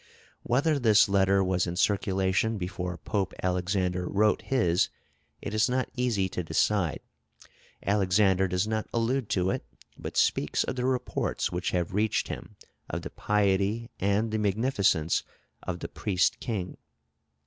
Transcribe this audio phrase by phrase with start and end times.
[0.41, 4.89] Whether this letter was in circulation before Pope Alexander wrote his,
[5.43, 7.01] it is not easy to decide.
[7.85, 9.63] Alexander does not allude to it,
[9.99, 12.55] but speaks of the reports which have reached him
[12.89, 15.21] of the piety and the magnificence
[15.61, 16.77] of the Priest King.